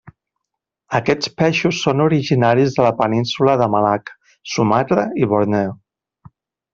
Aquests 0.99 1.29
peixos 1.41 1.81
són 1.87 2.01
originaris 2.07 2.77
de 2.79 2.85
la 2.87 2.93
Península 3.03 3.55
de 3.63 3.67
Malacca, 3.77 4.17
Sumatra 4.55 5.05
i 5.25 5.29
Borneo. 5.35 5.77